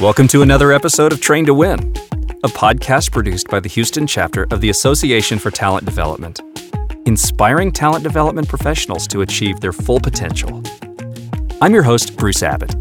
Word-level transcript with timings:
Welcome 0.00 0.28
to 0.28 0.42
another 0.42 0.70
episode 0.70 1.12
of 1.12 1.20
Train 1.20 1.44
to 1.46 1.54
Win, 1.54 1.80
a 2.44 2.48
podcast 2.48 3.10
produced 3.10 3.48
by 3.48 3.58
the 3.58 3.68
Houston 3.68 4.06
chapter 4.06 4.46
of 4.52 4.60
the 4.60 4.70
Association 4.70 5.40
for 5.40 5.50
Talent 5.50 5.86
Development, 5.86 6.40
inspiring 7.06 7.72
talent 7.72 8.04
development 8.04 8.48
professionals 8.48 9.08
to 9.08 9.22
achieve 9.22 9.58
their 9.58 9.72
full 9.72 9.98
potential. 9.98 10.62
I'm 11.60 11.74
your 11.74 11.82
host, 11.82 12.16
Bruce 12.16 12.44
Abbott. 12.44 12.76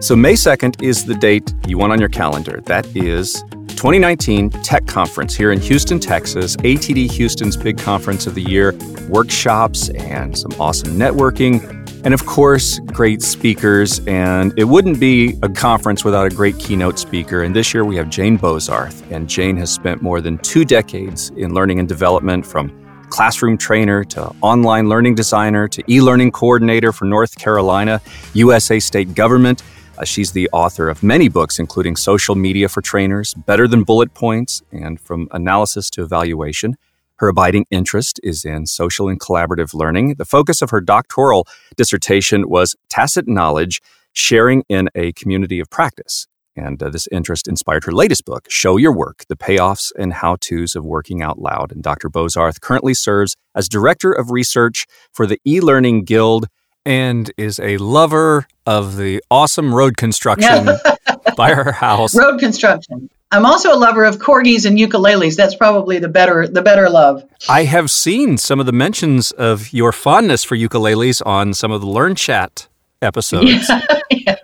So, 0.00 0.14
May 0.14 0.34
2nd 0.34 0.82
is 0.82 1.06
the 1.06 1.14
date 1.14 1.54
you 1.66 1.78
want 1.78 1.92
on 1.92 1.98
your 1.98 2.10
calendar. 2.10 2.60
That 2.66 2.84
is 2.94 3.42
2019 3.68 4.50
Tech 4.50 4.86
Conference 4.86 5.34
here 5.34 5.52
in 5.52 5.60
Houston, 5.62 5.98
Texas, 5.98 6.54
ATD 6.58 7.10
Houston's 7.12 7.56
big 7.56 7.78
conference 7.78 8.26
of 8.26 8.34
the 8.34 8.42
year, 8.42 8.74
workshops 9.08 9.88
and 9.88 10.36
some 10.36 10.52
awesome 10.60 10.98
networking 10.98 11.79
and 12.04 12.14
of 12.14 12.24
course, 12.24 12.78
great 12.86 13.22
speakers. 13.22 14.00
And 14.06 14.52
it 14.58 14.64
wouldn't 14.64 14.98
be 14.98 15.38
a 15.42 15.48
conference 15.48 16.04
without 16.04 16.26
a 16.26 16.34
great 16.34 16.58
keynote 16.58 16.98
speaker. 16.98 17.42
And 17.42 17.54
this 17.54 17.74
year 17.74 17.84
we 17.84 17.96
have 17.96 18.08
Jane 18.08 18.38
Bozarth. 18.38 19.08
And 19.10 19.28
Jane 19.28 19.56
has 19.58 19.72
spent 19.72 20.02
more 20.02 20.20
than 20.20 20.38
two 20.38 20.64
decades 20.64 21.30
in 21.30 21.54
learning 21.54 21.78
and 21.78 21.88
development 21.88 22.46
from 22.46 22.72
classroom 23.10 23.58
trainer 23.58 24.04
to 24.04 24.32
online 24.40 24.88
learning 24.88 25.14
designer 25.16 25.68
to 25.68 25.82
e 25.92 26.00
learning 26.00 26.30
coordinator 26.30 26.92
for 26.92 27.04
North 27.04 27.36
Carolina, 27.36 28.00
USA 28.34 28.78
state 28.78 29.14
government. 29.14 29.62
Uh, 29.98 30.04
she's 30.04 30.32
the 30.32 30.48
author 30.52 30.88
of 30.88 31.02
many 31.02 31.28
books, 31.28 31.58
including 31.58 31.96
Social 31.96 32.34
Media 32.34 32.68
for 32.68 32.80
Trainers, 32.80 33.34
Better 33.34 33.68
Than 33.68 33.82
Bullet 33.82 34.14
Points, 34.14 34.62
and 34.72 34.98
From 34.98 35.28
Analysis 35.32 35.90
to 35.90 36.02
Evaluation. 36.02 36.76
Her 37.20 37.28
abiding 37.28 37.66
interest 37.70 38.18
is 38.22 38.46
in 38.46 38.64
social 38.64 39.06
and 39.06 39.20
collaborative 39.20 39.74
learning. 39.74 40.14
The 40.14 40.24
focus 40.24 40.62
of 40.62 40.70
her 40.70 40.80
doctoral 40.80 41.46
dissertation 41.76 42.48
was 42.48 42.74
tacit 42.88 43.28
knowledge, 43.28 43.82
sharing 44.14 44.64
in 44.70 44.88
a 44.94 45.12
community 45.12 45.60
of 45.60 45.68
practice. 45.68 46.26
And 46.56 46.82
uh, 46.82 46.88
this 46.88 47.06
interest 47.12 47.46
inspired 47.46 47.84
her 47.84 47.92
latest 47.92 48.24
book, 48.24 48.46
Show 48.48 48.78
Your 48.78 48.94
Work 48.96 49.26
The 49.28 49.36
Payoffs 49.36 49.92
and 49.98 50.14
How 50.14 50.36
To's 50.40 50.74
of 50.74 50.86
Working 50.86 51.22
Out 51.22 51.38
Loud. 51.38 51.72
And 51.72 51.82
Dr. 51.82 52.08
Bozarth 52.08 52.62
currently 52.62 52.94
serves 52.94 53.36
as 53.54 53.68
Director 53.68 54.12
of 54.12 54.30
Research 54.30 54.86
for 55.12 55.26
the 55.26 55.38
e 55.46 55.60
Learning 55.60 56.04
Guild 56.04 56.46
and 56.86 57.30
is 57.36 57.60
a 57.60 57.76
lover 57.76 58.46
of 58.64 58.96
the 58.96 59.22
awesome 59.30 59.74
road 59.74 59.98
construction 59.98 60.70
by 61.36 61.52
her 61.52 61.72
house. 61.72 62.16
Road 62.16 62.40
construction. 62.40 63.10
I'm 63.32 63.46
also 63.46 63.72
a 63.72 63.78
lover 63.78 64.04
of 64.04 64.18
corgis 64.18 64.66
and 64.66 64.76
ukuleles. 64.76 65.36
That's 65.36 65.54
probably 65.54 65.98
the 65.98 66.08
better 66.08 66.48
the 66.48 66.62
better 66.62 66.90
love. 66.90 67.24
I 67.48 67.64
have 67.64 67.90
seen 67.90 68.38
some 68.38 68.58
of 68.58 68.66
the 68.66 68.72
mentions 68.72 69.30
of 69.32 69.72
your 69.72 69.92
fondness 69.92 70.42
for 70.42 70.56
ukuleles 70.56 71.24
on 71.24 71.54
some 71.54 71.70
of 71.70 71.80
the 71.80 71.86
Learn 71.86 72.14
Chat 72.14 72.68
episodes. 73.02 73.70
Yeah. 74.12 74.36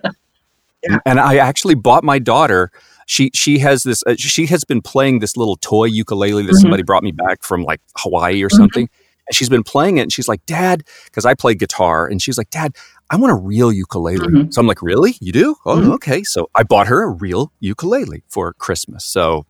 yeah. 0.81 0.97
And 1.05 1.19
I 1.19 1.37
actually 1.37 1.75
bought 1.75 2.03
my 2.03 2.19
daughter. 2.19 2.71
She 3.05 3.29
she 3.33 3.59
has 3.59 3.83
this. 3.83 4.01
Uh, 4.07 4.15
she 4.17 4.45
has 4.47 4.63
been 4.63 4.81
playing 4.81 5.19
this 5.19 5.35
little 5.35 5.57
toy 5.57 5.85
ukulele 5.85 6.43
that 6.43 6.51
mm-hmm. 6.51 6.61
somebody 6.61 6.83
brought 6.83 7.03
me 7.03 7.11
back 7.11 7.43
from 7.43 7.63
like 7.63 7.81
Hawaii 7.97 8.41
or 8.41 8.47
mm-hmm. 8.47 8.57
something. 8.57 8.85
Mm-hmm. 8.85 9.27
And 9.27 9.35
she's 9.35 9.49
been 9.49 9.63
playing 9.63 9.97
it, 9.97 10.03
and 10.03 10.11
she's 10.11 10.27
like, 10.29 10.43
"Dad," 10.45 10.83
because 11.05 11.25
I 11.25 11.33
play 11.35 11.53
guitar, 11.53 12.07
and 12.07 12.21
she's 12.21 12.37
like, 12.37 12.49
"Dad, 12.49 12.75
I 13.09 13.15
want 13.15 13.31
a 13.31 13.35
real 13.35 13.71
ukulele. 13.71 14.27
Mm-hmm. 14.27 14.51
So 14.51 14.61
I'm 14.61 14.67
like, 14.67 14.81
really? 14.81 15.15
You 15.21 15.31
do? 15.31 15.55
Oh, 15.65 15.77
mm-hmm. 15.77 15.91
okay. 15.93 16.23
So 16.23 16.49
I 16.55 16.63
bought 16.63 16.87
her 16.87 17.03
a 17.03 17.09
real 17.09 17.51
ukulele 17.59 18.23
for 18.27 18.53
Christmas. 18.53 19.05
So 19.05 19.45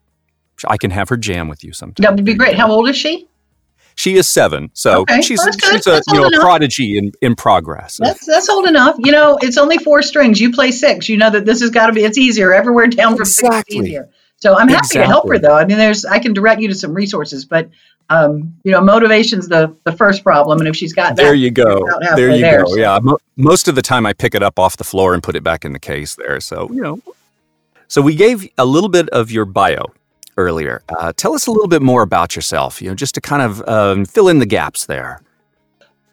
I 0.66 0.76
can 0.76 0.90
have 0.90 1.08
her 1.08 1.16
jam 1.16 1.48
with 1.48 1.64
you 1.64 1.72
sometime. 1.72 2.02
That 2.02 2.14
would 2.14 2.24
be 2.24 2.34
great. 2.34 2.56
How 2.56 2.70
old 2.70 2.88
is 2.88 2.96
she? 2.96 3.28
She 3.94 4.14
is 4.14 4.28
seven, 4.28 4.70
so 4.74 5.00
okay. 5.00 5.20
she's 5.22 5.40
she's 5.60 5.88
a 5.88 6.00
you 6.06 6.20
know 6.20 6.28
a 6.28 6.40
prodigy 6.40 6.98
in, 6.98 7.10
in 7.20 7.34
progress. 7.34 7.96
That's 8.00 8.24
that's 8.24 8.48
old 8.48 8.68
enough. 8.68 8.94
You 9.00 9.10
know, 9.10 9.38
it's 9.42 9.58
only 9.58 9.76
four 9.76 10.02
strings. 10.02 10.40
You 10.40 10.52
play 10.52 10.70
six. 10.70 11.08
You 11.08 11.16
know 11.16 11.30
that 11.30 11.44
this 11.44 11.60
has 11.62 11.70
got 11.70 11.88
to 11.88 11.92
be. 11.92 12.04
It's 12.04 12.16
easier 12.16 12.54
everywhere 12.54 12.86
down 12.86 13.14
from 13.14 13.22
exactly. 13.22 13.78
six. 13.78 13.86
Easier. 13.88 14.08
So 14.36 14.56
I'm 14.56 14.68
happy 14.68 14.86
exactly. 14.86 15.00
to 15.00 15.06
help 15.06 15.28
her 15.28 15.40
though. 15.40 15.56
I 15.56 15.64
mean, 15.64 15.78
there's 15.78 16.04
I 16.04 16.20
can 16.20 16.32
direct 16.32 16.60
you 16.60 16.68
to 16.68 16.76
some 16.76 16.94
resources, 16.94 17.44
but 17.44 17.70
um, 18.10 18.54
you 18.64 18.72
know, 18.72 18.80
motivation's 18.80 19.48
the 19.48 19.74
the 19.84 19.92
first 19.92 20.24
problem, 20.24 20.58
and 20.58 20.68
if 20.68 20.76
she's 20.76 20.92
got 20.92 21.16
that, 21.16 21.22
there 21.22 21.34
you 21.34 21.50
go, 21.50 21.86
there 22.16 22.30
you 22.30 22.40
there, 22.40 22.64
go. 22.64 22.70
So. 22.70 22.76
Yeah, 22.76 22.98
Mo- 23.02 23.18
most 23.36 23.68
of 23.68 23.74
the 23.74 23.82
time 23.82 24.06
I 24.06 24.12
pick 24.12 24.34
it 24.34 24.42
up 24.42 24.58
off 24.58 24.76
the 24.76 24.84
floor 24.84 25.14
and 25.14 25.22
put 25.22 25.36
it 25.36 25.42
back 25.42 25.64
in 25.64 25.72
the 25.72 25.78
case 25.78 26.14
there. 26.14 26.40
So 26.40 26.70
you 26.72 26.80
know, 26.80 27.02
so 27.86 28.00
we 28.00 28.14
gave 28.14 28.48
a 28.56 28.64
little 28.64 28.88
bit 28.88 29.08
of 29.10 29.30
your 29.30 29.44
bio 29.44 29.86
earlier. 30.38 30.82
Uh, 30.88 31.12
tell 31.16 31.34
us 31.34 31.46
a 31.46 31.50
little 31.50 31.68
bit 31.68 31.82
more 31.82 32.02
about 32.02 32.34
yourself. 32.34 32.80
You 32.80 32.88
know, 32.88 32.94
just 32.94 33.14
to 33.16 33.20
kind 33.20 33.42
of 33.42 33.68
um, 33.68 34.04
fill 34.06 34.28
in 34.28 34.38
the 34.38 34.46
gaps 34.46 34.86
there. 34.86 35.20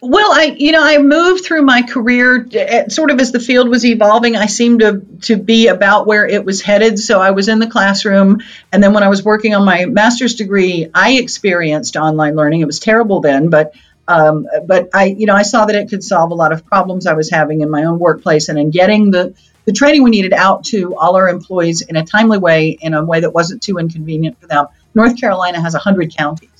Well, 0.07 0.31
I 0.31 0.55
you 0.57 0.71
know 0.71 0.83
I 0.83 0.99
moved 0.99 1.45
through 1.45 1.63
my 1.63 1.81
career 1.81 2.47
eh, 2.53 2.89
sort 2.89 3.09
of 3.09 3.19
as 3.19 3.31
the 3.31 3.39
field 3.39 3.69
was 3.69 3.83
evolving. 3.83 4.35
I 4.35 4.45
seemed 4.45 4.81
to 4.81 5.01
to 5.23 5.35
be 5.35 5.67
about 5.67 6.05
where 6.05 6.27
it 6.27 6.45
was 6.45 6.61
headed. 6.61 6.99
So 6.99 7.19
I 7.19 7.31
was 7.31 7.47
in 7.47 7.57
the 7.57 7.65
classroom, 7.65 8.41
and 8.71 8.83
then 8.83 8.93
when 8.93 9.01
I 9.01 9.09
was 9.09 9.23
working 9.23 9.55
on 9.55 9.65
my 9.65 9.85
master's 9.85 10.35
degree, 10.35 10.89
I 10.93 11.13
experienced 11.13 11.95
online 11.95 12.35
learning. 12.35 12.61
It 12.61 12.65
was 12.65 12.79
terrible 12.79 13.21
then, 13.21 13.49
but 13.49 13.73
um, 14.07 14.47
but 14.67 14.89
I 14.93 15.05
you 15.05 15.25
know 15.25 15.35
I 15.35 15.41
saw 15.41 15.65
that 15.65 15.75
it 15.75 15.89
could 15.89 16.03
solve 16.03 16.29
a 16.29 16.35
lot 16.35 16.51
of 16.51 16.65
problems 16.67 17.07
I 17.07 17.13
was 17.13 17.31
having 17.31 17.61
in 17.61 17.71
my 17.71 17.85
own 17.85 17.97
workplace 17.97 18.49
and 18.49 18.59
in 18.59 18.69
getting 18.69 19.09
the 19.09 19.33
the 19.65 19.73
training 19.73 20.03
we 20.03 20.11
needed 20.11 20.33
out 20.33 20.65
to 20.65 20.95
all 20.95 21.15
our 21.15 21.27
employees 21.27 21.81
in 21.81 21.95
a 21.95 22.05
timely 22.05 22.37
way, 22.37 22.69
in 22.69 22.93
a 22.93 23.03
way 23.03 23.21
that 23.21 23.31
wasn't 23.31 23.63
too 23.63 23.79
inconvenient 23.79 24.39
for 24.39 24.45
them. 24.45 24.67
North 24.93 25.19
Carolina 25.19 25.59
has 25.59 25.73
100 25.73 26.15
counties. 26.15 26.54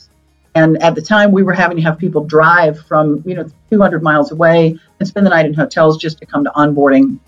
And 0.55 0.81
at 0.81 0.95
the 0.95 1.01
time, 1.01 1.33
we 1.33 1.43
were 1.43 1.53
having 1.53 1.75
to 1.77 1.83
have 1.83 1.97
people 1.99 2.23
drive 2.23 2.79
from 2.87 3.21
you 3.25 3.35
know 3.35 3.47
200 3.69 4.01
miles 4.01 4.31
away 4.31 4.79
and 4.99 5.07
spend 5.07 5.25
the 5.25 5.29
night 5.29 5.45
in 5.45 5.53
hotels 5.53 5.97
just 5.97 6.17
to 6.19 6.25
come 6.25 6.45
to 6.45 6.49
onboarding. 6.51 7.19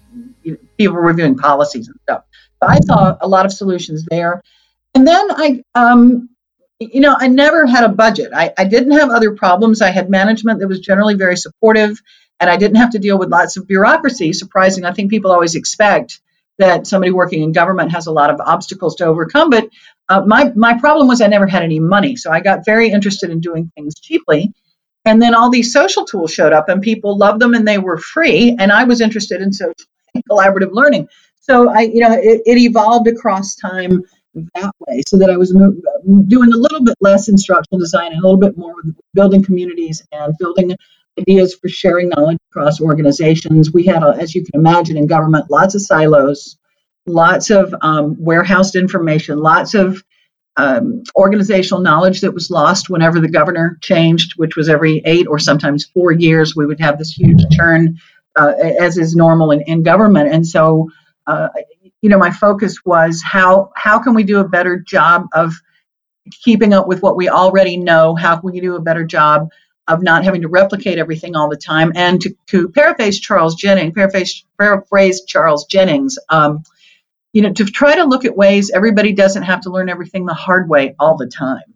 People 0.77 0.95
reviewing 0.95 1.35
policies 1.35 1.87
and 1.87 1.99
stuff. 2.03 2.23
But 2.61 2.69
I 2.69 2.79
saw 2.85 3.17
a 3.19 3.27
lot 3.27 3.45
of 3.45 3.51
solutions 3.51 4.05
there. 4.09 4.41
And 4.95 5.05
then 5.05 5.27
I, 5.29 5.63
um, 5.75 6.29
you 6.79 7.01
know, 7.01 7.15
I 7.19 7.27
never 7.27 7.65
had 7.65 7.83
a 7.83 7.89
budget. 7.89 8.31
I, 8.33 8.53
I 8.57 8.63
didn't 8.63 8.91
have 8.91 9.09
other 9.09 9.35
problems. 9.35 9.81
I 9.81 9.89
had 9.89 10.09
management 10.09 10.59
that 10.59 10.67
was 10.67 10.79
generally 10.79 11.15
very 11.15 11.35
supportive, 11.35 12.01
and 12.39 12.49
I 12.49 12.57
didn't 12.57 12.77
have 12.77 12.91
to 12.91 12.99
deal 12.99 13.17
with 13.17 13.29
lots 13.29 13.57
of 13.57 13.67
bureaucracy. 13.67 14.31
Surprising, 14.33 14.85
I 14.85 14.93
think 14.93 15.11
people 15.11 15.31
always 15.31 15.55
expect 15.55 16.21
that 16.59 16.87
somebody 16.87 17.11
working 17.11 17.43
in 17.43 17.51
government 17.51 17.91
has 17.91 18.07
a 18.07 18.11
lot 18.11 18.29
of 18.29 18.39
obstacles 18.39 18.95
to 18.95 19.05
overcome. 19.05 19.49
But 19.49 19.69
uh, 20.09 20.21
my 20.25 20.51
my 20.55 20.79
problem 20.79 21.07
was 21.07 21.21
I 21.21 21.27
never 21.27 21.47
had 21.47 21.63
any 21.63 21.79
money, 21.79 22.15
so 22.15 22.31
I 22.31 22.39
got 22.39 22.65
very 22.65 22.89
interested 22.89 23.29
in 23.29 23.39
doing 23.39 23.71
things 23.75 23.99
cheaply. 23.99 24.53
And 25.05 25.21
then 25.21 25.35
all 25.35 25.49
these 25.49 25.71
social 25.71 26.05
tools 26.05 26.33
showed 26.33 26.53
up, 26.53 26.67
and 26.69 26.81
people 26.81 27.17
loved 27.17 27.41
them, 27.41 27.53
and 27.53 27.67
they 27.67 27.77
were 27.77 27.97
free. 27.97 28.55
And 28.59 28.71
I 28.71 28.83
was 28.83 29.01
interested 29.01 29.41
in 29.41 29.53
social 29.53 29.73
collaborative 30.29 30.71
learning. 30.71 31.07
So 31.39 31.69
I, 31.69 31.81
you 31.81 32.01
know, 32.01 32.11
it, 32.11 32.41
it 32.45 32.57
evolved 32.57 33.07
across 33.07 33.55
time 33.55 34.03
that 34.55 34.71
way, 34.79 35.01
so 35.07 35.17
that 35.17 35.29
I 35.29 35.37
was 35.37 35.53
mo- 35.53 35.75
doing 36.27 36.51
a 36.53 36.57
little 36.57 36.83
bit 36.83 36.95
less 36.99 37.29
instructional 37.29 37.79
design 37.79 38.11
and 38.11 38.19
a 38.19 38.23
little 38.23 38.39
bit 38.39 38.57
more 38.57 38.75
building 39.13 39.43
communities 39.43 40.05
and 40.11 40.33
building 40.39 40.75
ideas 41.19 41.55
for 41.55 41.67
sharing 41.67 42.09
knowledge 42.09 42.37
across 42.51 42.81
organizations. 42.81 43.71
We 43.71 43.83
had, 43.85 44.03
a, 44.03 44.15
as 44.19 44.35
you 44.35 44.43
can 44.43 44.59
imagine, 44.59 44.97
in 44.97 45.07
government, 45.07 45.49
lots 45.49 45.75
of 45.75 45.81
silos, 45.81 46.57
lots 47.05 47.49
of 47.49 47.73
um, 47.81 48.15
warehoused 48.19 48.75
information, 48.75 49.39
lots 49.39 49.73
of 49.73 50.03
um, 50.57 51.03
organizational 51.15 51.81
knowledge 51.81 52.21
that 52.21 52.33
was 52.33 52.49
lost 52.49 52.89
whenever 52.89 53.19
the 53.19 53.29
governor 53.29 53.77
changed, 53.81 54.33
which 54.37 54.55
was 54.55 54.69
every 54.69 55.01
eight 55.05 55.27
or 55.27 55.39
sometimes 55.39 55.85
four 55.85 56.11
years. 56.11 56.55
We 56.55 56.65
would 56.65 56.79
have 56.79 56.97
this 56.97 57.11
huge 57.11 57.43
churn, 57.51 57.97
uh, 58.35 58.53
as 58.79 58.97
is 58.97 59.15
normal 59.15 59.51
in, 59.51 59.61
in 59.61 59.83
government. 59.83 60.33
And 60.33 60.45
so, 60.45 60.89
uh, 61.27 61.49
you 62.01 62.09
know, 62.09 62.17
my 62.17 62.31
focus 62.31 62.77
was 62.85 63.21
how 63.23 63.71
how 63.75 63.99
can 63.99 64.13
we 64.13 64.23
do 64.23 64.39
a 64.39 64.47
better 64.47 64.79
job 64.79 65.25
of 65.33 65.53
keeping 66.43 66.73
up 66.73 66.87
with 66.87 67.01
what 67.01 67.17
we 67.17 67.29
already 67.29 67.77
know? 67.77 68.15
How 68.15 68.37
can 68.37 68.51
we 68.51 68.59
do 68.59 68.75
a 68.75 68.81
better 68.81 69.03
job 69.03 69.49
of 69.87 70.01
not 70.01 70.23
having 70.23 70.41
to 70.41 70.47
replicate 70.47 70.97
everything 70.97 71.35
all 71.35 71.49
the 71.49 71.57
time? 71.57 71.91
And 71.95 72.21
to, 72.21 72.35
to 72.47 72.69
paraphrase 72.69 73.19
Charles 73.19 73.55
Jennings, 73.55 73.93
paraphrase, 73.93 74.45
paraphrase 74.57 75.23
Charles 75.25 75.65
Jennings. 75.65 76.17
Um, 76.29 76.63
you 77.33 77.41
know, 77.41 77.53
to 77.53 77.65
try 77.65 77.95
to 77.95 78.03
look 78.03 78.25
at 78.25 78.35
ways 78.35 78.71
everybody 78.71 79.13
doesn't 79.13 79.43
have 79.43 79.61
to 79.61 79.69
learn 79.69 79.89
everything 79.89 80.25
the 80.25 80.33
hard 80.33 80.69
way 80.69 80.95
all 80.99 81.17
the 81.17 81.27
time. 81.27 81.75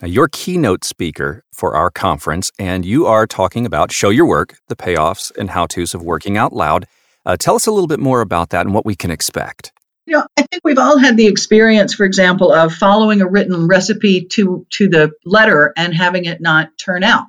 Now, 0.00 0.08
you're 0.08 0.28
keynote 0.28 0.84
speaker 0.84 1.44
for 1.52 1.74
our 1.74 1.90
conference, 1.90 2.50
and 2.58 2.86
you 2.86 3.06
are 3.06 3.26
talking 3.26 3.66
about 3.66 3.92
show 3.92 4.08
your 4.08 4.26
work, 4.26 4.56
the 4.68 4.76
payoffs 4.76 5.30
and 5.36 5.50
how 5.50 5.66
to's 5.66 5.92
of 5.92 6.02
working 6.02 6.38
out 6.38 6.54
loud. 6.54 6.86
Uh, 7.26 7.36
tell 7.36 7.54
us 7.54 7.66
a 7.66 7.70
little 7.70 7.86
bit 7.86 8.00
more 8.00 8.22
about 8.22 8.50
that 8.50 8.64
and 8.64 8.74
what 8.74 8.86
we 8.86 8.94
can 8.94 9.10
expect. 9.10 9.72
You 10.06 10.16
know, 10.16 10.26
I 10.38 10.42
think 10.42 10.62
we've 10.64 10.78
all 10.78 10.96
had 10.96 11.16
the 11.16 11.26
experience, 11.26 11.92
for 11.92 12.04
example, 12.04 12.50
of 12.50 12.72
following 12.72 13.20
a 13.20 13.28
written 13.28 13.68
recipe 13.68 14.24
to 14.32 14.66
to 14.70 14.88
the 14.88 15.12
letter 15.24 15.72
and 15.76 15.94
having 15.94 16.24
it 16.24 16.40
not 16.40 16.70
turn 16.78 17.04
out. 17.04 17.28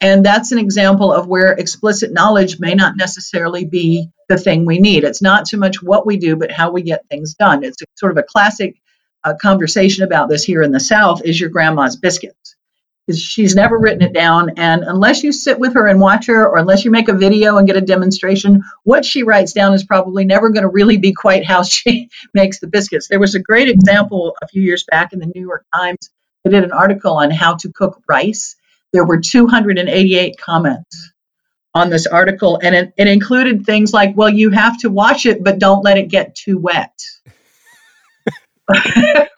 And 0.00 0.24
that's 0.24 0.52
an 0.52 0.58
example 0.58 1.12
of 1.12 1.26
where 1.26 1.52
explicit 1.52 2.12
knowledge 2.12 2.58
may 2.58 2.74
not 2.74 2.96
necessarily 2.96 3.66
be 3.66 4.08
the 4.28 4.38
thing 4.38 4.64
we 4.64 4.78
need. 4.78 5.04
It's 5.04 5.20
not 5.20 5.46
so 5.46 5.58
much 5.58 5.82
what 5.82 6.06
we 6.06 6.16
do, 6.16 6.36
but 6.36 6.50
how 6.50 6.70
we 6.70 6.82
get 6.82 7.06
things 7.08 7.34
done. 7.34 7.64
It's 7.64 7.76
sort 7.96 8.12
of 8.12 8.18
a 8.18 8.22
classic 8.22 8.80
uh, 9.24 9.34
conversation 9.40 10.04
about 10.04 10.28
this 10.28 10.44
here 10.44 10.62
in 10.62 10.72
the 10.72 10.80
South 10.80 11.22
is 11.24 11.38
your 11.38 11.50
grandma's 11.50 11.96
biscuits. 11.96 12.56
she's 13.14 13.54
never 13.54 13.78
written 13.78 14.02
it 14.02 14.14
down. 14.14 14.52
And 14.56 14.84
unless 14.84 15.22
you 15.22 15.32
sit 15.32 15.58
with 15.58 15.74
her 15.74 15.86
and 15.86 16.00
watch 16.00 16.26
her, 16.26 16.46
or 16.46 16.56
unless 16.58 16.84
you 16.84 16.90
make 16.90 17.08
a 17.08 17.14
video 17.14 17.58
and 17.58 17.66
get 17.66 17.76
a 17.76 17.82
demonstration, 17.82 18.62
what 18.84 19.04
she 19.04 19.24
writes 19.24 19.52
down 19.52 19.74
is 19.74 19.84
probably 19.84 20.24
never 20.24 20.48
going 20.48 20.62
to 20.62 20.68
really 20.68 20.96
be 20.96 21.12
quite 21.12 21.44
how 21.44 21.62
she 21.62 22.08
makes 22.34 22.60
the 22.60 22.68
biscuits. 22.68 23.08
There 23.08 23.20
was 23.20 23.34
a 23.34 23.40
great 23.40 23.68
example 23.68 24.36
a 24.40 24.48
few 24.48 24.62
years 24.62 24.84
back 24.90 25.12
in 25.12 25.18
the 25.18 25.30
New 25.34 25.42
York 25.42 25.66
Times. 25.74 26.10
They 26.44 26.50
did 26.50 26.64
an 26.64 26.72
article 26.72 27.16
on 27.16 27.30
how 27.30 27.56
to 27.56 27.72
cook 27.72 28.00
rice. 28.08 28.56
There 28.92 29.04
were 29.04 29.20
288 29.20 30.36
comments 30.38 31.12
on 31.74 31.90
this 31.90 32.06
article, 32.06 32.58
and 32.62 32.74
it, 32.74 32.92
it 32.96 33.06
included 33.06 33.64
things 33.64 33.92
like, 33.92 34.16
well, 34.16 34.28
you 34.28 34.50
have 34.50 34.78
to 34.78 34.90
wash 34.90 35.26
it, 35.26 35.44
but 35.44 35.58
don't 35.58 35.84
let 35.84 35.98
it 35.98 36.08
get 36.08 36.34
too 36.34 36.58
wet. 36.58 36.98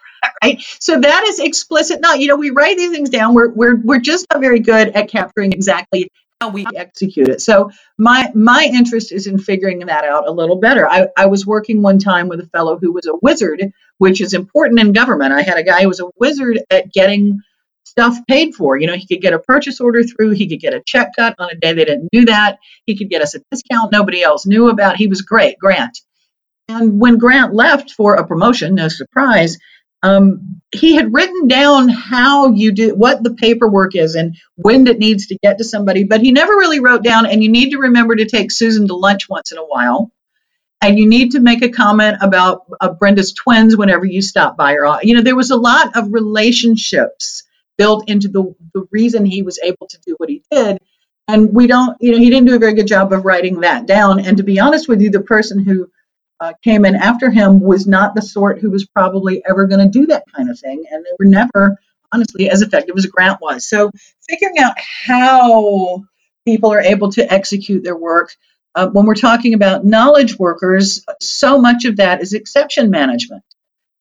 right? 0.43 0.61
So 0.81 1.01
that 1.01 1.25
is 1.25 1.39
explicit. 1.39 2.01
Not, 2.01 2.21
you 2.21 2.29
know, 2.29 2.37
we 2.37 2.51
write 2.51 2.77
these 2.77 2.91
things 2.91 3.11
down. 3.11 3.35
We're 3.35 3.51
we're 3.51 3.77
we're 3.77 4.01
just 4.01 4.27
not 4.33 4.41
very 4.41 4.61
good 4.61 4.89
at 4.89 5.09
capturing 5.09 5.53
exactly 5.53 6.09
how 6.41 6.49
we 6.49 6.67
execute 6.75 7.29
it. 7.29 7.41
So 7.41 7.71
my 7.99 8.31
my 8.35 8.69
interest 8.73 9.13
is 9.13 9.27
in 9.27 9.39
figuring 9.39 9.81
that 9.81 10.05
out 10.05 10.29
a 10.29 10.33
little 10.33 10.57
better. 10.57 10.89
I, 10.89 11.09
I 11.17 11.27
was 11.27 11.47
working 11.47 11.83
one 11.83 11.99
time 11.99 12.29
with 12.29 12.41
a 12.41 12.47
fellow 12.47 12.79
who 12.79 12.93
was 12.93 13.07
a 13.07 13.17
wizard, 13.23 13.73
which 13.99 14.21
is 14.21 14.35
important 14.35 14.81
in 14.81 14.93
government. 14.93 15.33
I 15.33 15.43
had 15.43 15.59
a 15.59 15.63
guy 15.63 15.83
who 15.83 15.89
was 15.89 16.01
a 16.01 16.11
wizard 16.19 16.61
at 16.71 16.93
getting 16.93 17.41
stuff 17.93 18.17
paid 18.27 18.55
for. 18.55 18.79
You 18.79 18.87
know, 18.87 18.95
he 18.95 19.07
could 19.07 19.21
get 19.21 19.35
a 19.35 19.39
purchase 19.39 19.81
order 19.81 20.03
through, 20.03 20.31
he 20.31 20.49
could 20.49 20.61
get 20.61 20.73
a 20.73 20.83
check 20.87 21.11
cut 21.15 21.35
on 21.39 21.51
a 21.51 21.55
day 21.55 21.75
they 21.75 21.85
didn't 21.85 22.09
do 22.11 22.25
that, 22.25 22.59
he 22.87 22.97
could 22.97 23.11
get 23.11 23.21
us 23.21 23.35
a 23.35 23.41
discount 23.51 23.93
nobody 23.93 24.23
else 24.23 24.47
knew 24.47 24.69
about. 24.71 24.97
He 24.97 25.09
was 25.09 25.21
great, 25.21 25.59
Grant. 25.59 25.99
And 26.69 26.99
when 26.99 27.19
Grant 27.19 27.55
left 27.55 27.91
for 27.91 28.15
a 28.15 28.27
promotion, 28.27 28.75
no 28.75 28.89
surprise, 28.89 29.59
um, 30.03 30.61
he 30.75 30.95
had 30.95 31.13
written 31.13 31.49
down 31.49 31.91
how 31.91 32.49
you 32.49 32.73
do 32.73 32.95
what 32.95 33.23
the 33.23 33.35
paperwork 33.35 33.95
is 33.95 34.15
and 34.15 34.35
when 34.57 34.87
it 34.87 34.99
needs 34.99 35.27
to 35.27 35.39
get 35.43 35.59
to 35.59 35.65
somebody, 35.65 36.05
but 36.05 36.23
he 36.23 36.33
never 36.33 36.55
really 36.55 36.81
wrote 36.81 37.05
down. 37.05 37.27
And 37.27 37.43
you 37.43 37.51
need 37.51 37.73
to 37.73 37.79
remember 37.79 38.17
to 38.17 38.25
take 38.27 38.51
Susan 38.51 38.89
to 38.89 38.97
lunch 38.97 39.29
once 39.29 39.53
in 39.53 39.59
a 39.59 39.67
while, 39.67 40.11
and 40.81 40.99
you 40.99 41.07
need 41.07 41.33
to 41.33 41.41
make 41.41 41.63
a 41.63 41.69
comment 41.69 42.17
about 42.23 42.63
uh, 42.81 42.89
Brenda's 42.95 43.35
twins 43.35 43.77
whenever 43.77 44.07
you 44.07 44.23
stop 44.23 44.57
by 44.57 44.73
her. 44.73 44.99
You 45.03 45.15
know, 45.15 45.23
there 45.23 45.37
was 45.37 45.51
a 45.51 45.57
lot 45.57 45.95
of 45.95 46.13
relationships 46.13 47.45
built 47.83 48.09
into 48.09 48.29
the 48.29 48.45
the 48.75 48.87
reason 48.93 49.25
he 49.25 49.43
was 49.43 49.59
able 49.65 49.89
to 49.89 49.99
do 50.07 50.15
what 50.19 50.29
he 50.29 50.41
did. 50.53 50.79
And 51.27 51.53
we 51.53 51.67
don't, 51.67 51.97
you 52.01 52.13
know, 52.13 52.19
he 52.19 52.31
didn't 52.31 52.47
do 52.47 52.55
a 52.55 52.61
very 52.61 52.75
good 52.75 52.87
job 52.87 53.13
of 53.13 53.25
writing 53.25 53.61
that 53.61 53.87
down. 53.87 54.21
And 54.21 54.37
to 54.37 54.45
be 54.45 54.61
honest 54.61 54.89
with 54.89 55.01
you, 55.01 55.11
the 55.11 55.21
person 55.21 55.59
who 55.59 55.91
uh, 56.39 56.53
came 56.63 56.85
in 56.85 56.95
after 56.95 57.29
him 57.29 57.59
was 57.59 57.89
not 57.89 58.15
the 58.15 58.23
sort 58.23 58.61
who 58.61 58.71
was 58.71 58.87
probably 58.87 59.43
ever 59.49 59.67
going 59.67 59.85
to 59.85 59.99
do 59.99 60.07
that 60.07 60.23
kind 60.35 60.49
of 60.49 60.61
thing. 60.61 60.85
And 60.93 61.05
they 61.05 61.11
were 61.19 61.31
never, 61.41 61.77
honestly, 62.13 62.49
as 62.49 62.63
effective 62.63 62.97
as 62.97 63.07
Grant 63.07 63.41
was. 63.41 63.69
So 63.69 63.91
figuring 64.29 64.59
out 64.59 64.75
how 64.79 66.05
people 66.45 66.73
are 66.73 66.83
able 66.83 67.11
to 67.13 67.33
execute 67.33 67.83
their 67.83 67.97
work. 67.97 68.31
Uh, 68.77 68.89
when 68.91 69.07
we're 69.07 69.15
talking 69.15 69.55
about 69.55 69.85
knowledge 69.85 70.39
workers, 70.39 71.05
so 71.21 71.59
much 71.59 71.85
of 71.85 71.97
that 71.97 72.23
is 72.23 72.33
exception 72.33 72.91
management. 72.91 73.43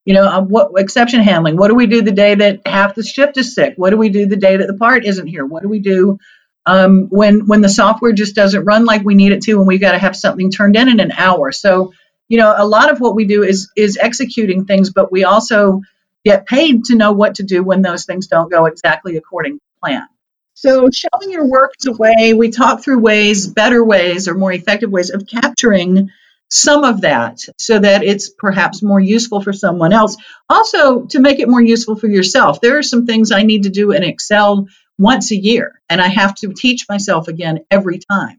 You 0.06 0.16
know, 0.16 0.24
uh, 0.24 0.42
what 0.42 0.72
exception 0.78 1.22
handling? 1.22 1.58
What 1.58 1.68
do 1.68 1.76
we 1.76 1.86
do 1.86 2.02
the 2.02 2.12
day 2.12 2.34
that 2.34 2.62
half 2.66 2.96
the 2.96 3.04
shift 3.04 3.38
is 3.38 3.54
sick? 3.54 3.76
What 3.78 3.92
do 3.92 3.98
we 3.98 4.10
do 4.10 4.26
the 4.26 4.36
day 4.36 4.58
that 4.58 4.68
the 4.68 4.74
part 4.74 5.06
isn't 5.06 5.28
here? 5.28 5.46
What 5.46 5.62
do 5.62 5.70
we 5.70 5.80
do 5.80 6.18
um, 6.66 7.08
when 7.10 7.48
when 7.48 7.62
the 7.62 7.70
software 7.70 8.12
just 8.12 8.36
doesn't 8.36 8.66
run 8.66 8.86
like 8.86 9.04
we 9.04 9.14
need 9.16 9.32
it 9.32 9.44
to, 9.44 9.60
and 9.60 9.68
we've 9.68 9.82
got 9.82 9.92
to 9.92 10.00
have 10.00 10.16
something 10.16 10.52
turned 10.52 10.76
in 10.76 10.90
in 10.90 11.00
an 11.00 11.12
hour? 11.12 11.52
So 11.52 11.94
you 12.30 12.38
know, 12.38 12.54
a 12.58 12.66
lot 12.66 12.90
of 12.90 13.00
what 13.00 13.16
we 13.16 13.26
do 13.26 13.44
is 13.44 13.70
is 13.76 13.98
executing 14.02 14.66
things, 14.66 14.92
but 14.92 15.12
we 15.12 15.24
also 15.24 15.82
get 16.24 16.48
paid 16.48 16.86
to 16.86 16.96
know 16.96 17.12
what 17.12 17.36
to 17.36 17.44
do 17.44 17.64
when 17.64 17.82
those 17.82 18.06
things 18.06 18.28
don't 18.28 18.50
go 18.50 18.66
exactly 18.66 19.18
according 19.18 19.58
to 19.58 19.64
plan. 19.84 20.08
So 20.54 20.90
showing 20.92 21.32
your 21.32 21.46
work 21.48 21.74
is 21.80 21.88
a 21.88 21.92
way 21.92 22.34
we 22.34 22.52
talk 22.52 22.84
through 22.84 23.00
ways, 23.00 23.48
better 23.48 23.84
ways, 23.84 24.28
or 24.28 24.36
more 24.36 24.54
effective 24.54 24.92
ways 24.92 25.10
of 25.10 25.28
capturing 25.28 26.10
some 26.52 26.84
of 26.84 27.02
that 27.02 27.40
so 27.58 27.80
that 27.80 28.04
it's 28.04 28.30
perhaps 28.30 28.84
more 28.84 29.00
useful 29.00 29.42
for 29.42 29.54
someone 29.54 29.94
else. 29.94 30.18
Also, 30.50 31.06
to 31.06 31.20
make 31.20 31.40
it 31.40 31.48
more 31.48 31.62
useful 31.62 31.96
for 31.96 32.08
yourself, 32.08 32.60
there 32.60 32.78
are 32.78 32.84
some 32.84 33.06
things 33.06 33.32
I 33.32 33.44
need 33.44 33.64
to 33.64 33.70
do 33.70 33.92
in 33.92 34.04
Excel 34.04 34.68
once 34.98 35.32
a 35.32 35.36
year, 35.36 35.82
and 35.90 36.02
I 36.02 36.10
have 36.10 36.36
to 36.36 36.54
teach 36.54 36.86
myself 36.90 37.30
again 37.30 37.62
every 37.72 38.00
time. 38.00 38.38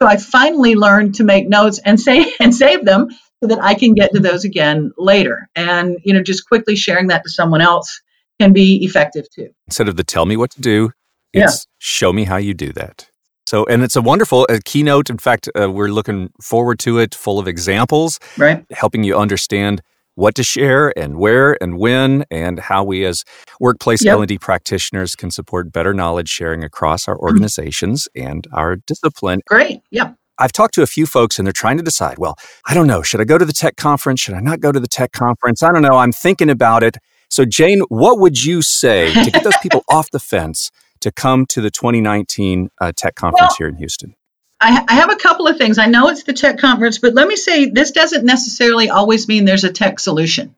So 0.00 0.06
I 0.06 0.16
finally 0.16 0.76
learned 0.76 1.16
to 1.16 1.24
make 1.24 1.48
notes 1.48 1.80
and 1.84 2.00
say 2.00 2.32
and 2.40 2.54
save 2.54 2.84
them 2.84 3.10
so 3.42 3.48
that 3.48 3.62
I 3.62 3.74
can 3.74 3.94
get 3.94 4.12
to 4.12 4.20
those 4.20 4.44
again 4.44 4.92
later. 4.96 5.48
And, 5.56 5.98
you 6.04 6.14
know, 6.14 6.22
just 6.22 6.48
quickly 6.48 6.76
sharing 6.76 7.08
that 7.08 7.24
to 7.24 7.30
someone 7.30 7.60
else 7.60 8.00
can 8.40 8.52
be 8.52 8.84
effective 8.84 9.26
too. 9.30 9.50
Instead 9.66 9.88
of 9.88 9.96
the 9.96 10.04
tell 10.04 10.26
me 10.26 10.36
what 10.36 10.52
to 10.52 10.60
do, 10.60 10.92
it's 11.32 11.66
yeah. 11.66 11.70
show 11.78 12.12
me 12.12 12.24
how 12.24 12.36
you 12.36 12.54
do 12.54 12.72
that. 12.72 13.10
So, 13.48 13.64
and 13.64 13.82
it's 13.82 13.96
a 13.96 14.02
wonderful 14.02 14.46
a 14.50 14.60
keynote. 14.60 15.08
In 15.08 15.16
fact, 15.16 15.48
uh, 15.58 15.70
we're 15.70 15.88
looking 15.88 16.30
forward 16.40 16.78
to 16.80 16.98
it, 16.98 17.14
full 17.14 17.38
of 17.38 17.48
examples, 17.48 18.20
right? 18.36 18.62
Helping 18.70 19.04
you 19.04 19.16
understand 19.16 19.80
what 20.16 20.34
to 20.34 20.42
share 20.42 20.92
and 20.98 21.16
where 21.16 21.56
and 21.62 21.78
when, 21.78 22.24
and 22.30 22.58
how 22.58 22.84
we 22.84 23.06
as 23.06 23.24
workplace 23.58 24.04
yep. 24.04 24.14
L&D 24.14 24.36
practitioners 24.38 25.14
can 25.14 25.30
support 25.30 25.72
better 25.72 25.94
knowledge 25.94 26.28
sharing 26.28 26.62
across 26.62 27.08
our 27.08 27.14
mm-hmm. 27.14 27.24
organizations 27.24 28.06
mm-hmm. 28.14 28.28
and 28.28 28.46
our 28.52 28.76
discipline. 28.76 29.40
Great. 29.46 29.80
Yep. 29.92 30.16
I've 30.38 30.52
talked 30.52 30.74
to 30.74 30.82
a 30.82 30.86
few 30.86 31.06
folks 31.06 31.38
and 31.38 31.46
they're 31.46 31.52
trying 31.52 31.78
to 31.78 31.82
decide, 31.82 32.18
well, 32.18 32.36
I 32.66 32.74
don't 32.74 32.86
know, 32.86 33.02
should 33.02 33.20
I 33.20 33.24
go 33.24 33.38
to 33.38 33.44
the 33.44 33.52
tech 33.52 33.76
conference? 33.76 34.20
Should 34.20 34.34
I 34.34 34.40
not 34.40 34.60
go 34.60 34.72
to 34.72 34.80
the 34.80 34.88
tech 34.88 35.12
conference? 35.12 35.62
I 35.62 35.72
don't 35.72 35.82
know. 35.82 35.96
I'm 35.96 36.12
thinking 36.12 36.50
about 36.50 36.82
it. 36.82 36.96
So, 37.30 37.44
Jane, 37.44 37.80
what 37.88 38.18
would 38.18 38.42
you 38.42 38.60
say 38.60 39.12
to 39.24 39.30
get 39.30 39.44
those 39.44 39.56
people 39.62 39.84
off 39.88 40.10
the 40.10 40.20
fence 40.20 40.70
to 41.00 41.12
come 41.12 41.46
to 41.46 41.60
the 41.60 41.70
2019 41.70 42.70
uh, 42.80 42.92
tech 42.94 43.14
conference 43.14 43.50
well, 43.50 43.56
here 43.58 43.68
in 43.68 43.76
Houston? 43.76 44.14
I, 44.60 44.84
I 44.88 44.94
have 44.94 45.12
a 45.12 45.16
couple 45.16 45.46
of 45.46 45.56
things. 45.56 45.78
I 45.78 45.86
know 45.86 46.08
it's 46.08 46.24
the 46.24 46.32
tech 46.32 46.58
conference, 46.58 46.98
but 46.98 47.14
let 47.14 47.28
me 47.28 47.36
say 47.36 47.66
this 47.66 47.92
doesn't 47.92 48.24
necessarily 48.24 48.90
always 48.90 49.28
mean 49.28 49.44
there's 49.44 49.64
a 49.64 49.72
tech 49.72 50.00
solution. 50.00 50.54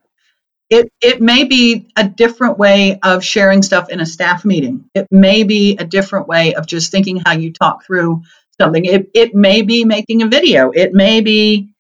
It, 0.71 0.93
it 1.01 1.21
may 1.21 1.45
be 1.45 1.89
a 1.97 2.09
different 2.09 2.57
way 2.57 2.99
of 3.03 3.25
sharing 3.25 3.63
stuff 3.63 3.91
in 3.91 4.01
a 4.01 4.07
staff 4.07 4.45
meeting. 4.45 4.89
It 4.95 5.09
may 5.11 5.43
be 5.43 5.77
a 5.77 5.85
different 5.85 6.29
way 6.29 6.55
of 6.55 6.67
just 6.67 6.93
thinking 6.93 7.21
how 7.25 7.33
you 7.33 7.53
talk 7.53 7.85
through 7.85 8.23
something. 8.61 8.85
It, 8.85 9.11
it 9.13 9.35
may 9.35 9.63
be 9.63 9.85
making 9.85 10.23
a 10.23 10.29
video. 10.29 10.71
It 10.71 10.93
may 10.93 11.21
be 11.23 11.71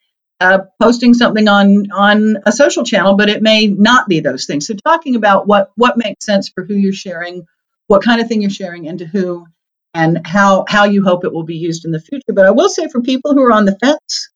uh, 0.40 0.60
posting 0.80 1.14
something 1.14 1.48
on 1.48 1.90
on 1.92 2.38
a 2.46 2.52
social 2.52 2.82
channel, 2.82 3.14
but 3.14 3.28
it 3.28 3.42
may 3.42 3.66
not 3.66 4.08
be 4.08 4.20
those 4.20 4.46
things. 4.46 4.66
So 4.66 4.74
talking 4.74 5.14
about 5.14 5.46
what 5.46 5.70
what 5.76 5.98
makes 5.98 6.24
sense 6.24 6.48
for 6.48 6.64
who 6.64 6.74
you're 6.74 6.92
sharing, 6.92 7.46
what 7.90 8.04
kind 8.04 8.20
of 8.20 8.28
thing 8.28 8.40
you're 8.40 8.50
sharing, 8.50 8.88
and 8.88 9.00
to 9.00 9.04
who, 9.04 9.46
and 9.94 10.24
how 10.24 10.64
how 10.68 10.84
you 10.84 11.02
hope 11.02 11.24
it 11.24 11.32
will 11.32 11.42
be 11.42 11.56
used 11.56 11.84
in 11.84 11.90
the 11.90 12.00
future. 12.00 12.32
But 12.32 12.46
I 12.46 12.50
will 12.50 12.68
say 12.68 12.88
for 12.88 13.00
people 13.00 13.34
who 13.34 13.42
are 13.42 13.52
on 13.52 13.64
the 13.64 13.76
fence, 13.78 14.30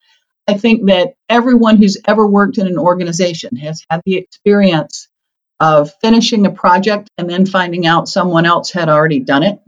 I 0.49 0.55
think 0.55 0.87
that 0.87 1.15
everyone 1.29 1.77
who's 1.77 1.97
ever 2.07 2.27
worked 2.27 2.59
in 2.59 2.67
an 2.67 2.79
organization 2.79 3.57
has 3.57 3.85
had 3.89 4.01
the 4.05 4.17
experience 4.17 5.09
of 5.61 5.93
finishing 6.01 6.47
a 6.47 6.51
project 6.51 7.09
and 7.17 7.31
then 7.31 7.47
finding 7.47 7.87
out 7.87 8.09
someone 8.09 8.45
else 8.45 8.73
had 8.73 8.89
already 8.89 9.21
done 9.21 9.45
it 9.45 9.61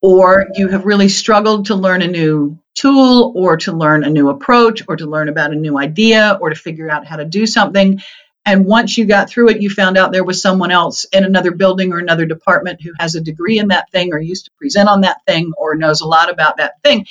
or 0.00 0.46
you 0.54 0.68
have 0.68 0.86
really 0.86 1.08
struggled 1.08 1.66
to 1.66 1.74
learn 1.74 2.02
a 2.02 2.06
new 2.06 2.58
tool 2.74 3.32
or 3.34 3.56
to 3.56 3.72
learn 3.72 4.04
a 4.04 4.10
new 4.10 4.28
approach 4.28 4.82
or 4.88 4.96
to 4.96 5.06
learn 5.06 5.28
about 5.28 5.52
a 5.52 5.56
new 5.56 5.78
idea 5.78 6.38
or 6.40 6.50
to 6.50 6.56
figure 6.56 6.90
out 6.90 7.06
how 7.06 7.16
to 7.16 7.24
do 7.24 7.46
something. 7.46 8.00
And 8.48 8.64
once 8.64 8.96
you 8.96 9.04
got 9.04 9.28
through 9.28 9.50
it, 9.50 9.60
you 9.60 9.68
found 9.68 9.98
out 9.98 10.10
there 10.10 10.24
was 10.24 10.40
someone 10.40 10.70
else 10.70 11.04
in 11.12 11.22
another 11.22 11.50
building 11.50 11.92
or 11.92 11.98
another 11.98 12.24
department 12.24 12.80
who 12.80 12.92
has 12.98 13.14
a 13.14 13.20
degree 13.20 13.58
in 13.58 13.68
that 13.68 13.90
thing 13.92 14.14
or 14.14 14.18
used 14.18 14.46
to 14.46 14.50
present 14.52 14.88
on 14.88 15.02
that 15.02 15.18
thing 15.26 15.52
or 15.58 15.74
knows 15.74 16.00
a 16.00 16.06
lot 16.06 16.30
about 16.30 16.56
that 16.56 16.80
thing. 16.82 17.04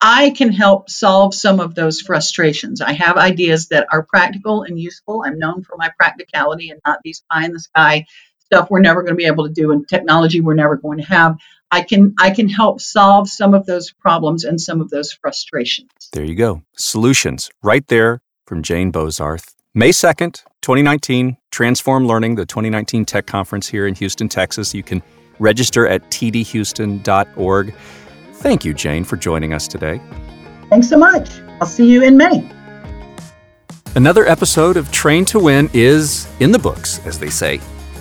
I 0.00 0.30
can 0.30 0.52
help 0.52 0.88
solve 0.88 1.34
some 1.34 1.58
of 1.58 1.74
those 1.74 2.00
frustrations. 2.00 2.80
I 2.80 2.92
have 2.92 3.16
ideas 3.16 3.66
that 3.70 3.88
are 3.90 4.04
practical 4.04 4.62
and 4.62 4.78
useful. 4.78 5.24
I'm 5.26 5.40
known 5.40 5.64
for 5.64 5.76
my 5.76 5.90
practicality 5.98 6.70
and 6.70 6.80
not 6.86 7.00
these 7.02 7.24
pie 7.28 7.46
in 7.46 7.52
the 7.54 7.58
sky 7.58 8.06
stuff 8.44 8.70
we're 8.70 8.78
never 8.78 9.02
going 9.02 9.14
to 9.14 9.16
be 9.16 9.26
able 9.26 9.48
to 9.48 9.52
do 9.52 9.72
and 9.72 9.86
technology 9.88 10.40
we're 10.40 10.54
never 10.54 10.76
going 10.76 10.98
to 10.98 11.04
have. 11.04 11.38
I 11.72 11.82
can 11.82 12.14
I 12.20 12.30
can 12.30 12.48
help 12.48 12.80
solve 12.80 13.28
some 13.28 13.52
of 13.52 13.66
those 13.66 13.90
problems 13.90 14.44
and 14.44 14.60
some 14.60 14.80
of 14.80 14.90
those 14.90 15.12
frustrations. 15.12 15.90
There 16.12 16.24
you 16.24 16.36
go. 16.36 16.62
Solutions 16.76 17.50
right 17.64 17.86
there 17.88 18.22
from 18.46 18.62
Jane 18.62 18.92
Bozarth. 18.92 19.56
May 19.78 19.90
2nd, 19.90 20.42
2019, 20.62 21.36
Transform 21.52 22.08
Learning, 22.08 22.34
the 22.34 22.44
2019 22.44 23.04
Tech 23.04 23.28
Conference 23.28 23.68
here 23.68 23.86
in 23.86 23.94
Houston, 23.94 24.28
Texas. 24.28 24.74
You 24.74 24.82
can 24.82 25.00
register 25.38 25.86
at 25.86 26.02
tdhouston.org. 26.10 27.74
Thank 28.32 28.64
you, 28.64 28.74
Jane, 28.74 29.04
for 29.04 29.16
joining 29.16 29.52
us 29.52 29.68
today. 29.68 30.00
Thanks 30.68 30.88
so 30.88 30.98
much. 30.98 31.30
I'll 31.60 31.68
see 31.68 31.88
you 31.88 32.02
in 32.02 32.16
May. 32.16 32.50
Another 33.94 34.26
episode 34.26 34.76
of 34.76 34.90
Train 34.90 35.24
to 35.26 35.38
Win 35.38 35.70
is 35.72 36.26
in 36.40 36.50
the 36.50 36.58
books, 36.58 36.98
as 37.06 37.20
they 37.20 37.30
say. 37.30 37.58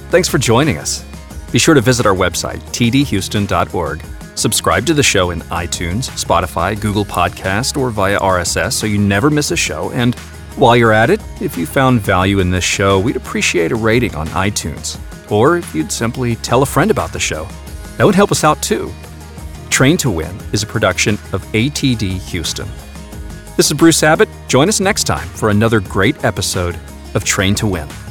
Thanks 0.09 0.27
for 0.27 0.39
joining 0.39 0.79
us. 0.79 1.05
Be 1.51 1.59
sure 1.59 1.75
to 1.75 1.81
visit 1.81 2.07
our 2.07 2.15
website, 2.15 2.57
tdhouston.org. 2.71 4.03
Subscribe 4.33 4.87
to 4.87 4.95
the 4.95 5.03
show 5.03 5.29
in 5.29 5.41
iTunes, 5.41 6.09
Spotify, 6.09 6.81
Google 6.81 7.05
Podcast, 7.05 7.77
or 7.77 7.91
via 7.91 8.17
RSS 8.17 8.73
so 8.73 8.87
you 8.87 8.97
never 8.97 9.29
miss 9.29 9.51
a 9.51 9.55
show. 9.55 9.91
And 9.91 10.15
while 10.57 10.75
you're 10.75 10.91
at 10.93 11.09
it, 11.09 11.21
if 11.39 11.55
you 11.57 11.65
found 11.65 12.01
value 12.01 12.39
in 12.39 12.49
this 12.49 12.63
show, 12.63 12.99
we'd 12.99 13.15
appreciate 13.15 13.71
a 13.71 13.75
rating 13.75 14.15
on 14.15 14.27
iTunes. 14.29 14.99
or 15.29 15.57
if 15.57 15.75
you'd 15.75 15.91
simply 15.91 16.37
tell 16.37 16.63
a 16.63 16.65
friend 16.65 16.89
about 16.89 17.11
the 17.11 17.19
show. 17.19 17.45
That 17.97 18.05
would 18.05 18.15
help 18.15 18.31
us 18.31 18.45
out 18.45 18.63
too. 18.63 18.93
Train 19.69 19.97
to 19.97 20.09
Win 20.09 20.33
is 20.53 20.63
a 20.63 20.67
production 20.67 21.15
of 21.33 21.43
ATD 21.53 22.17
Houston. 22.29 22.67
This 23.57 23.69
is 23.69 23.73
Bruce 23.73 24.03
Abbott. 24.03 24.29
Join 24.47 24.69
us 24.69 24.79
next 24.79 25.03
time 25.03 25.27
for 25.27 25.49
another 25.49 25.81
great 25.81 26.23
episode 26.23 26.79
of 27.13 27.25
Train 27.25 27.55
to 27.55 27.67
Win. 27.67 28.06